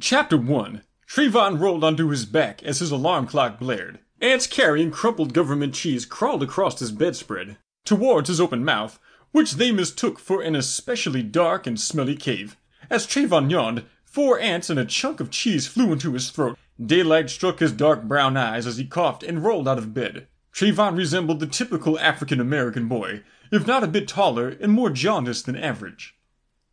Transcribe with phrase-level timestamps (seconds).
[0.00, 4.00] Chapter 1 Trayvon rolled onto his back as his alarm clock blared.
[4.20, 8.98] Ants carrying crumpled government cheese crawled across his bedspread, towards his open mouth,
[9.30, 12.56] which they mistook for an especially dark and smelly cave.
[12.90, 16.58] As Trayvon yawned, four ants and a chunk of cheese flew into his throat.
[16.84, 20.26] Daylight struck his dark brown eyes as he coughed and rolled out of bed.
[20.52, 23.22] Trayvon resembled the typical African American boy,
[23.52, 26.16] if not a bit taller and more jaundiced than average.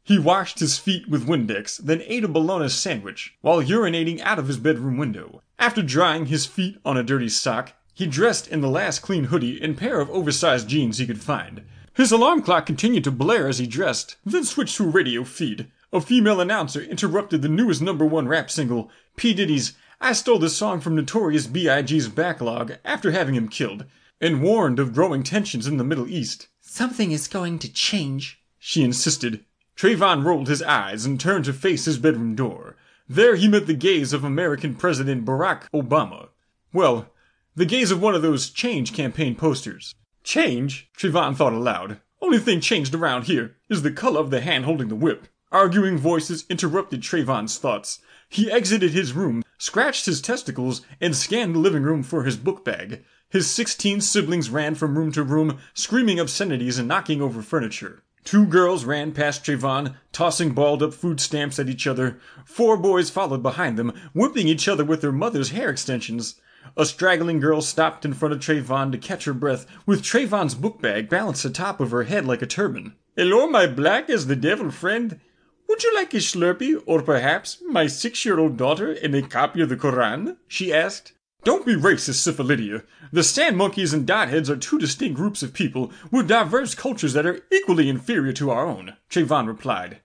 [0.04, 4.48] He washed his feet with Windex, then ate a bologna sandwich while urinating out of
[4.48, 5.44] his bedroom window.
[5.60, 9.62] After drying his feet on a dirty sock, he dressed in the last clean hoodie
[9.62, 11.62] and pair of oversized jeans he could find.
[11.94, 15.68] His alarm clock continued to blare as he dressed, then switched to a radio feed.
[15.94, 19.36] A female announcer interrupted the newest number one rap single, P.
[19.36, 23.86] Diddy's I Stole This Song from Notorious B.I.G.'s backlog after having him killed,
[24.20, 26.48] and warned of growing tensions in the Middle East.
[26.60, 29.46] Something is going to change, she insisted.
[29.82, 32.76] Trayvon rolled his eyes and turned to face his bedroom door.
[33.10, 36.30] There he met the gaze of American President Barack Obama.
[36.72, 37.12] Well,
[37.56, 39.96] the gaze of one of those change campaign posters.
[40.24, 40.88] Change?
[40.96, 42.00] Trayvon thought aloud.
[42.22, 45.28] Only thing changed around here is the color of the hand holding the whip.
[45.52, 47.98] Arguing voices interrupted Trayvon's thoughts.
[48.30, 52.64] He exited his room, scratched his testicles, and scanned the living room for his book
[52.64, 53.04] bag.
[53.30, 58.04] His sixteen siblings ran from room to room, screaming obscenities and knocking over furniture.
[58.24, 62.20] Two girls ran past Trayvon, tossing balled up food stamps at each other.
[62.46, 66.36] Four boys followed behind them, whipping each other with their mother's hair extensions.
[66.78, 70.80] A straggling girl stopped in front of Trayvon to catch her breath, with Trayvon's book
[70.82, 72.96] bag balanced atop of her head like a turban.
[73.16, 75.20] Hello, my black as the devil friend.
[75.68, 79.62] Would you like a Slurpee, or perhaps my six year old daughter and a copy
[79.62, 80.38] of the Koran?
[80.48, 81.14] she asked.
[81.44, 82.84] Don't be racist, Syphilidia.
[83.12, 87.26] The sand monkeys and dotheads are two distinct groups of people with diverse cultures that
[87.26, 90.02] are equally inferior to our own, Trayvon replied.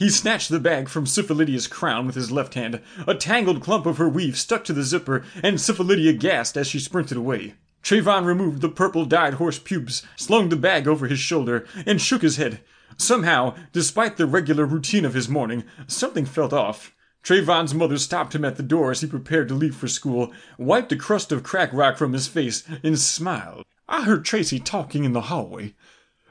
[0.00, 2.80] He snatched the bag from Syphilidia's crown with his left hand.
[3.06, 6.80] A tangled clump of her weave stuck to the zipper, and Syphilidia gasped as she
[6.80, 7.54] sprinted away.
[7.84, 12.22] Trayvon removed the purple dyed horse pubes, slung the bag over his shoulder, and shook
[12.22, 12.60] his head.
[12.96, 16.94] Somehow, despite the regular routine of his morning, something felt off.
[17.22, 20.92] Trayvon's mother stopped him at the door as he prepared to leave for school, wiped
[20.92, 23.64] a crust of crack rock from his face, and smiled.
[23.88, 25.74] I heard Tracy talking in the hallway.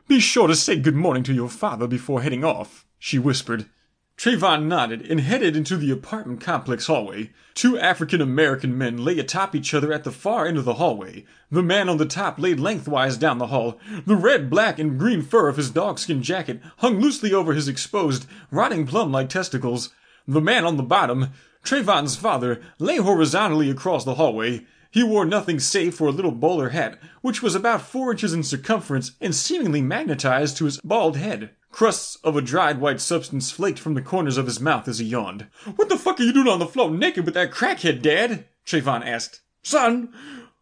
[0.08, 3.68] Be sure to say good morning to your father before heading off, she whispered.
[4.20, 7.32] Trayvon nodded and headed into the apartment complex hallway.
[7.54, 11.24] Two African American men lay atop each other at the far end of the hallway.
[11.50, 13.80] The man on the top laid lengthwise down the hall.
[14.06, 18.26] The red, black, and green fur of his dogskin jacket hung loosely over his exposed,
[18.52, 19.94] rotting plum like testicles.
[20.30, 21.32] The man on the bottom,
[21.64, 24.68] Trayvon's father, lay horizontally across the hallway.
[24.92, 28.44] He wore nothing save for a little bowler hat, which was about four inches in
[28.44, 31.50] circumference and seemingly magnetized to his bald head.
[31.72, 35.08] Crusts of a dried white substance flaked from the corners of his mouth as he
[35.08, 35.48] yawned.
[35.76, 38.46] What the fuck are you doing on the floor naked with that crackhead, Dad?
[38.68, 39.42] Trayvon asked.
[39.64, 40.14] Son,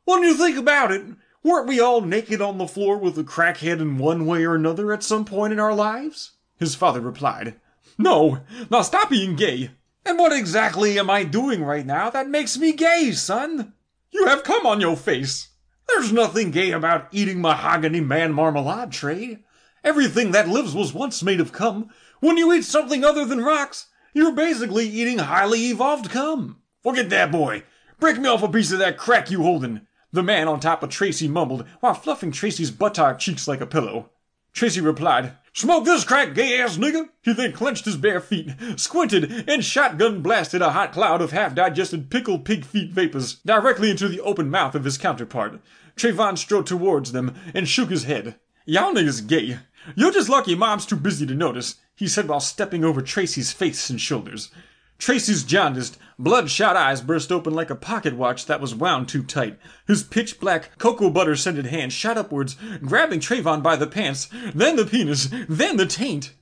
[0.05, 1.03] when you think about it,
[1.43, 4.93] weren't we all naked on the floor with a crackhead in one way or another
[4.93, 6.37] at some point in our lives?
[6.57, 7.55] His father replied.
[7.97, 9.71] No, now stop being gay.
[10.05, 13.73] And what exactly am I doing right now that makes me gay, son?
[14.11, 15.49] You have cum on your face.
[15.87, 19.39] There's nothing gay about eating mahogany man marmalade, Trey.
[19.83, 21.89] Everything that lives was once made of cum.
[22.19, 26.61] When you eat something other than rocks, you're basically eating highly evolved cum.
[26.83, 27.63] Forget that, boy.
[27.99, 29.87] Break me off a piece of that crack you holdin'.
[30.11, 34.11] The man on top of Tracy mumbled while fluffing Tracy's buttock cheeks like a pillow.
[34.57, 37.09] Tracy replied, Smoke this crack, gay ass nigga!
[37.21, 41.53] He then clenched his bare feet, squinted, and shotgun blasted a hot cloud of half
[41.53, 45.61] digested pickled pig feet vapors directly into the open mouth of his counterpart.
[45.95, 48.39] Trayvon strode towards them and shook his head.
[48.65, 49.59] Y'all niggas gay.
[49.95, 53.91] You're just lucky mom's too busy to notice, he said while stepping over Tracy's face
[53.91, 54.49] and shoulders.
[54.97, 59.59] Tracy's jaundiced, bloodshot eyes burst open like a pocket watch that was wound too tight.
[59.87, 64.75] His pitch black, cocoa butter scented hand shot upwards, grabbing Trayvon by the pants, then
[64.75, 66.33] the penis, then the taint.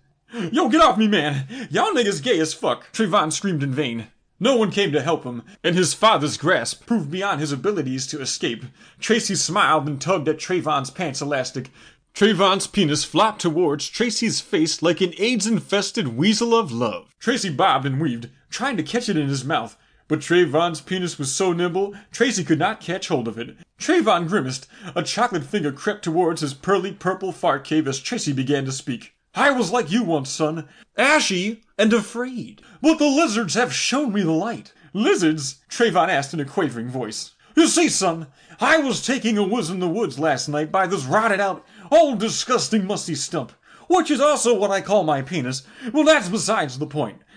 [0.52, 1.48] Yo, get off me, man!
[1.70, 2.92] Y'all niggas gay as fuck!
[2.92, 4.08] Trayvon screamed in vain.
[4.40, 8.20] No one came to help him, and his father's grasp proved beyond his abilities to
[8.20, 8.66] escape.
[9.00, 11.72] Tracy smiled and tugged at Trayvon's pants elastic.
[12.16, 17.14] Trayvon's penis flopped towards Tracy's face like an AIDS infested weasel of love.
[17.20, 19.76] Tracy bobbed and weaved, trying to catch it in his mouth.
[20.08, 23.58] But Trayvon's penis was so nimble, Tracy could not catch hold of it.
[23.78, 24.66] Trayvon grimaced.
[24.96, 29.14] A chocolate finger crept towards his pearly purple fart cave as Tracy began to speak.
[29.34, 32.62] I was like you once, son, ashy and afraid.
[32.82, 34.72] But the lizards have shown me the light.
[34.94, 35.56] Lizards?
[35.70, 37.32] Trayvon asked in a quavering voice.
[37.58, 38.28] You see, son,
[38.60, 42.20] I was taking a whiz in the woods last night by this rotted out, old
[42.20, 43.52] disgusting musty stump,
[43.88, 45.64] which is also what I call my penis.
[45.94, 47.20] Well, that's besides the point.